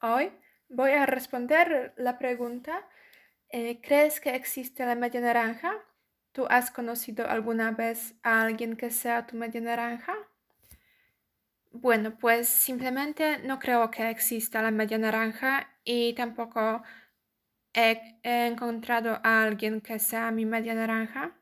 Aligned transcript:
Hoy 0.00 0.30
voy 0.68 0.92
a 0.92 1.06
responder 1.06 1.92
la 1.96 2.18
pregunta, 2.18 2.86
eh, 3.48 3.80
¿crees 3.80 4.20
que 4.20 4.34
existe 4.36 4.86
la 4.86 4.94
media 4.94 5.20
naranja? 5.20 5.72
¿Tú 6.30 6.46
has 6.50 6.70
conocido 6.70 7.28
alguna 7.28 7.72
vez 7.72 8.14
a 8.22 8.42
alguien 8.42 8.76
que 8.76 8.90
sea 8.90 9.26
tu 9.26 9.36
media 9.36 9.60
naranja? 9.60 10.14
Bueno, 11.72 12.16
pues 12.16 12.48
simplemente 12.48 13.38
no 13.38 13.58
creo 13.58 13.90
que 13.90 14.08
exista 14.08 14.62
la 14.62 14.70
media 14.70 14.98
naranja 14.98 15.68
y 15.82 16.12
tampoco 16.14 16.82
he, 17.74 18.20
he 18.22 18.46
encontrado 18.46 19.20
a 19.24 19.42
alguien 19.42 19.80
que 19.80 19.98
sea 19.98 20.30
mi 20.30 20.44
media 20.44 20.74
naranja. 20.74 21.32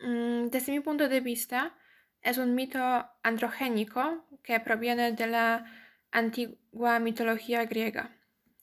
Mm, 0.00 0.46
desde 0.48 0.72
mi 0.72 0.80
punto 0.80 1.08
de 1.10 1.20
vista, 1.20 1.74
es 2.22 2.38
un 2.38 2.54
mito 2.54 2.78
androgénico 3.22 4.24
que 4.42 4.60
proviene 4.60 5.12
de 5.12 5.26
la 5.26 5.64
antigua 6.10 6.98
mitología 6.98 7.64
griega. 7.64 8.16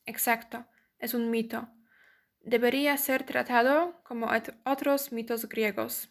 Exacto, 0.06 0.66
es 1.00 1.14
un 1.14 1.30
mito. 1.30 1.70
Debería 2.42 2.98
ser 2.98 3.24
tratado 3.24 4.02
como 4.04 4.30
otros 4.66 5.12
mitos 5.12 5.50
griegos. 5.50 6.10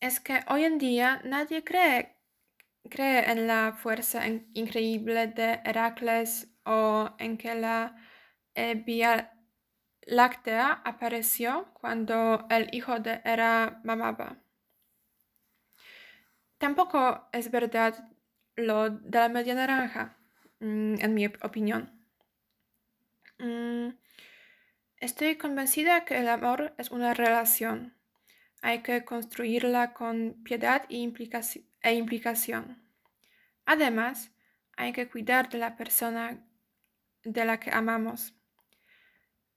Es 0.00 0.20
que 0.20 0.40
hoy 0.48 0.64
en 0.64 0.78
día 0.78 1.20
nadie 1.24 1.64
cree, 1.64 2.16
cree 2.88 3.30
en 3.30 3.46
la 3.46 3.72
fuerza 3.72 4.26
increíble 4.26 5.28
de 5.28 5.60
Heracles 5.64 6.48
o 6.64 7.10
en 7.18 7.36
que 7.38 7.54
la 7.54 7.96
eh, 8.54 8.74
Vía 8.74 9.32
Láctea 10.02 10.82
apareció 10.84 11.72
cuando 11.74 12.46
el 12.50 12.68
hijo 12.74 12.98
de 12.98 13.20
Hera 13.24 13.80
mamaba. 13.84 14.42
Tampoco 16.58 17.28
es 17.32 17.50
verdad 17.50 18.11
lo 18.56 18.90
de 18.90 19.18
la 19.18 19.28
media 19.28 19.54
naranja, 19.54 20.16
mm, 20.60 20.94
en 21.00 21.14
mi 21.14 21.26
opinión. 21.26 21.90
Mm, 23.38 23.90
estoy 24.98 25.36
convencida 25.36 26.04
que 26.04 26.18
el 26.18 26.28
amor 26.28 26.74
es 26.78 26.90
una 26.90 27.14
relación. 27.14 27.96
Hay 28.62 28.82
que 28.82 29.04
construirla 29.04 29.92
con 29.94 30.42
piedad 30.44 30.84
e, 30.88 31.12
e 31.82 31.94
implicación. 31.94 32.82
Además, 33.66 34.32
hay 34.76 34.92
que 34.92 35.08
cuidar 35.08 35.48
de 35.48 35.58
la 35.58 35.76
persona 35.76 36.46
de 37.24 37.44
la 37.44 37.58
que 37.58 37.70
amamos. 37.70 38.34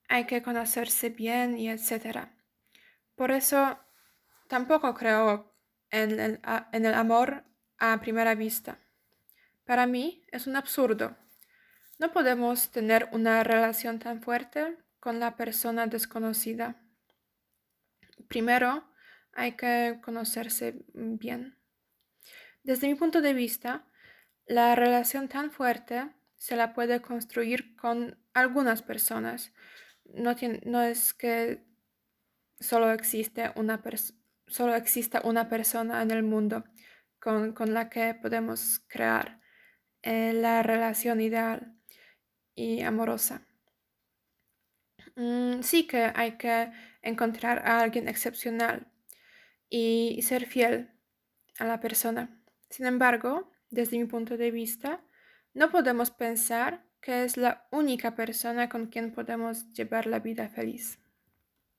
Hay 0.08 0.26
que 0.26 0.42
conocerse 0.42 1.10
bien 1.10 1.58
y 1.58 1.70
etc. 1.70 2.30
Por 3.16 3.32
eso, 3.32 3.80
tampoco 4.48 4.94
creo 4.94 5.56
en 5.90 6.20
el, 6.20 6.40
en 6.72 6.86
el 6.86 6.94
amor 6.94 7.44
a 7.78 8.00
primera 8.00 8.36
vista. 8.36 8.80
Para 9.66 9.88
mí 9.88 10.24
es 10.32 10.46
un 10.46 10.56
absurdo. 10.56 11.18
No 11.98 12.12
podemos 12.12 12.70
tener 12.70 13.10
una 13.12 13.44
relación 13.44 14.00
tan 14.00 14.22
fuerte 14.22 14.78
con 15.00 15.20
la 15.20 15.36
persona 15.36 15.88
desconocida. 15.88 16.76
Primero, 18.28 18.84
hay 19.34 19.54
que 19.54 20.00
conocerse 20.04 20.86
bien. 20.94 21.58
Desde 22.64 22.88
mi 22.88 22.96
punto 22.96 23.22
de 23.22 23.34
vista, 23.34 23.86
la 24.46 24.76
relación 24.76 25.28
tan 25.28 25.52
fuerte 25.52 26.12
se 26.38 26.56
la 26.56 26.74
puede 26.74 27.02
construir 27.02 27.76
con 27.76 28.20
algunas 28.34 28.84
personas. 28.84 29.52
No, 30.04 30.32
es 30.82 31.14
que 31.14 31.66
solo 32.60 32.92
existe 32.92 33.52
una 33.56 33.82
solo 34.48 34.76
exista 34.76 35.22
una 35.24 35.50
persona 35.50 36.04
en 36.04 36.12
el 36.12 36.22
mundo 36.22 36.64
con, 37.20 37.54
con 37.54 37.74
la 37.74 37.90
que 37.90 38.14
podemos 38.14 38.80
crear 38.88 39.40
eh, 40.06 40.34
la 40.34 40.62
relación 40.62 41.20
ideal 41.20 41.76
y 42.54 42.82
amorosa. 42.82 43.48
Mm, 45.16 45.62
sí 45.64 45.88
que 45.88 46.12
hay 46.16 46.38
que 46.38 46.72
encontrar 47.02 47.60
a 47.66 47.82
alguien 47.82 48.08
excepcional 48.08 48.88
y 49.68 50.22
ser 50.22 50.46
fiel 50.46 50.92
a 51.58 51.66
la 51.66 51.80
persona. 51.80 52.40
Sin 52.70 52.86
embargo, 52.86 53.52
desde 53.72 53.98
mi 53.98 54.06
punto 54.06 54.38
de 54.38 54.52
vista, 54.52 55.04
no 55.56 55.72
podemos 55.72 56.12
pensar 56.12 56.86
que 57.02 57.24
es 57.24 57.36
la 57.36 57.68
única 57.72 58.16
persona 58.16 58.70
con 58.70 58.88
quien 58.88 59.12
podemos 59.12 59.72
llevar 59.74 60.06
la 60.06 60.20
vida 60.20 60.50
feliz. 60.50 61.00